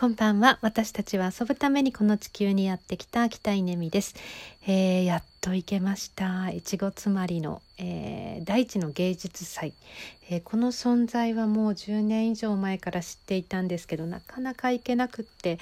[0.00, 0.58] こんばんは。
[0.62, 4.14] 私たちは遊ぶためにこの地球にやってきた北稲美です。
[4.66, 6.50] えー、やっと行けました。
[6.50, 9.72] いちごつまりの、えー、大地の芸術祭、
[10.28, 15.58] えー、この存在はもう10年以上前から知っていたんですけどなかなか行けなくって、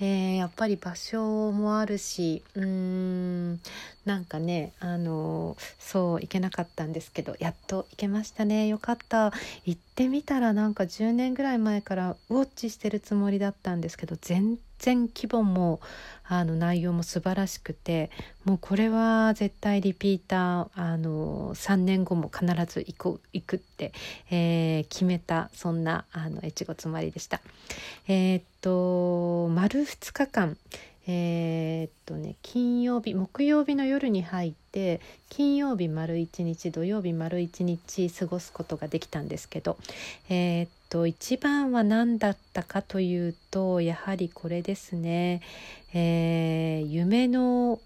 [0.00, 3.60] えー、やっぱり場所もあるしうーん
[4.04, 8.66] なんかねあのそう行けなかったんですけどやっと行けましたね。
[8.66, 9.32] よかった。
[9.64, 15.80] 行ってみたらなんか10年ぐらい前からウォッチしてるつもりだったんですけど全然然規模も
[16.24, 18.10] あの内容も素晴らしくて
[18.44, 23.92] もうこれは絶対リピーターあの3年後も必ず行く行くって、
[24.30, 27.40] えー、決めたそんなあの越後つまりでした。
[28.08, 30.56] えー、っと丸2日間
[31.06, 39.78] えー、っとね金曜日木曜日の夜に入って金曜日丸一日土曜日丸一日過ごすことができたんですけど、
[40.28, 45.42] えー、っと一番は何だったかというとやはりこれですね、
[45.92, 47.80] えー、夢の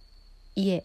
[0.54, 0.84] 家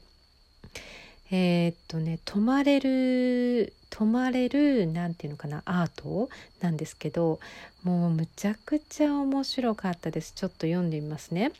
[1.31, 6.29] えー、っとね泊まれる泊まれる何て言うのかなアート
[6.61, 7.39] なんですけど
[7.83, 11.51] もうむちゃくちゃ面白かったですちょっと読んでみますね。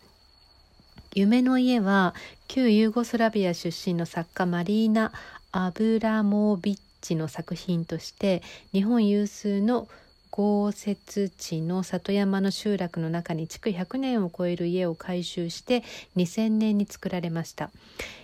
[1.13, 2.15] 夢の家は
[2.47, 5.11] 旧ユーゴスラビア出身の作家マリーナ・
[5.51, 9.89] アブラモビッチの作品として日本有数の
[10.29, 15.83] 豪雪地の里山の集落の中に築100年を超える家を改修して
[16.15, 17.71] 2000年に作られました。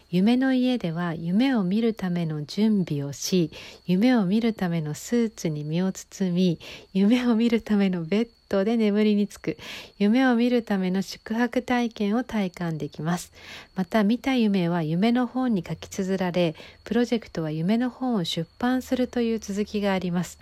[0.10, 3.52] 夢の家では夢を見るための準備をし
[3.86, 6.60] 夢を見るためのスーツに身を包み
[6.94, 9.58] 夢を見るためのベッドで眠りにつく
[9.98, 13.34] 夢を見るための宿泊体験を体感できます。
[13.76, 16.56] また見た夢は夢の本に書き綴られ
[16.86, 20.40] プロジェクトは夢の本を出版するという続きがあります。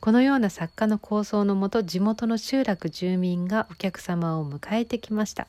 [0.00, 5.46] このような作家の構想のもと地元の集落住民がお客様を迎えてきました。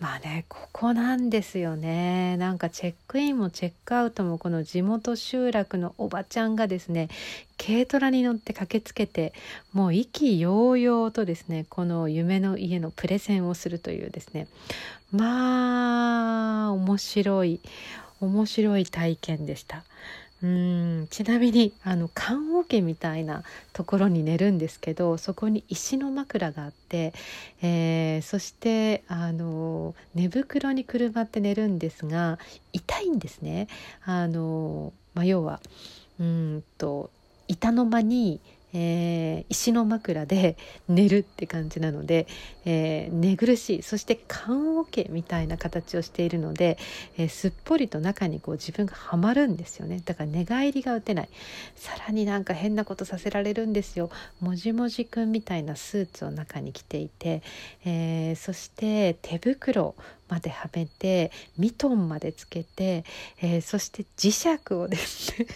[0.00, 2.36] まあねここなんですよね。
[2.36, 7.08] なんかチェックインもチェックアウトもこの地元集落のおばちゃんがですね
[7.58, 9.32] 軽トラに乗って駆けつけて
[9.72, 14.48] もう意気揚々とですねこの夢の家のプレゼンをするというですね。
[15.12, 17.60] まあ面白い
[18.20, 19.84] 面白い体験でした。
[20.42, 23.42] うんちなみにあの棺桶みたいな
[23.72, 27.14] ところに寝るんですけどそこに石の枕があって、
[27.62, 32.38] えー、そしてあの寝袋にくるまって寝るんですが
[32.72, 33.68] 痛いんですね。
[34.04, 35.60] あのまあ、要は
[36.20, 37.10] うんと
[37.48, 38.40] 板の間に
[38.72, 40.56] えー、石の枕で
[40.88, 42.26] 寝るって感じなので、
[42.64, 46.78] えー、寝苦しいそして棺桶みたいな形をしているので、
[47.16, 50.02] えー、すっぽりと中にこう自分がはまるんですよね。
[50.04, 51.28] だから寝返りが打てない。
[51.74, 54.10] さらになんか変なことさせられるんですよ。
[54.40, 57.42] もじもじくんみたいなスーツを中に着ていて、
[57.84, 59.94] えそして手袋
[60.28, 63.04] まではめてミトンまでつけて、
[63.40, 65.46] えそして磁石をですね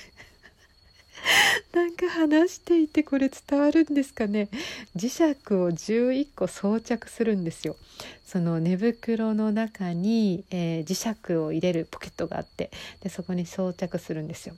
[1.74, 4.48] なんか話していてこれ伝わるんですかね。
[4.96, 7.76] 磁石を11個装着するんですよ。
[8.26, 12.70] その寝袋の中に、えー、磁石を入れるポケットがあって
[13.02, 14.54] でそこに装着するんですよ。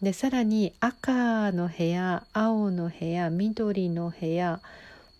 [0.00, 4.60] でさらに赤の部屋青の部屋緑の部屋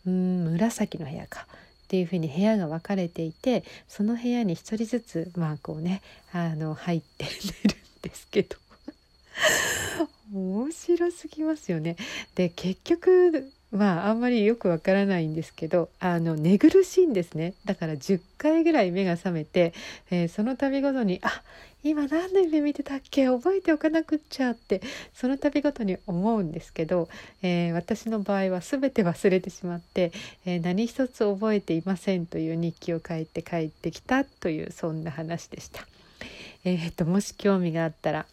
[0.06, 1.46] うん紫の部屋か。
[1.50, 8.56] っていうふうに部屋が分かれていてその部屋に1人ずつまあこうねあの入って寝るんですけど。
[10.32, 11.96] 面白すぎますよね。
[12.34, 19.74] で結局まああんまりよくわからないんですけどあの寝苦しいんですねだから10回ぐらい目が覚めて、
[20.10, 21.42] えー、その度ごとにあ
[21.84, 23.26] 今何の夢見てたっけ？
[23.26, 24.80] 覚えておかなくっちゃって
[25.12, 27.08] その度ごとに思うんですけど、
[27.42, 30.12] えー、私の場合は全て忘れてしまって、
[30.46, 35.86] えー、何一つ覚えていませんという日記を書いて帰ってきたというそんな話でした。
[36.64, 38.26] え、っともし興味があったら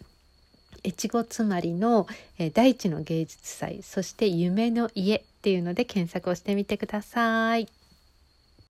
[0.85, 2.07] 越後つまりの、
[2.37, 7.67] え、大地の芸術祭そして夢の家っていうので検索をしてみてください。